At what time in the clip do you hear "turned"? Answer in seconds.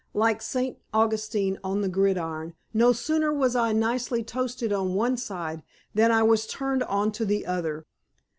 6.47-6.81